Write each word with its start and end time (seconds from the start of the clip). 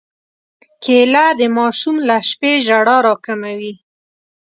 کېله 0.83 1.25
د 1.39 1.41
ماشوم 1.57 1.95
له 2.07 2.17
شپې 2.29 2.53
ژړا 2.65 2.97
راکموي. 3.07 3.73